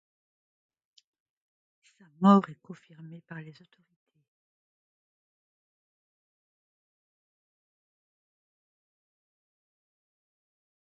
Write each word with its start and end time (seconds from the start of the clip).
Sa 1.99 2.05
mort 2.21 2.49
est 2.49 2.55
confirmée 2.63 3.21
par 3.21 3.39
les 3.39 3.51
autorités. 3.61 4.23